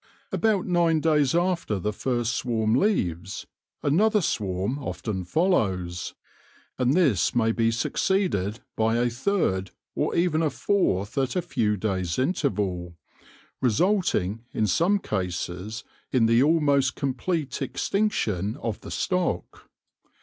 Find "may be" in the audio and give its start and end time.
7.35-7.69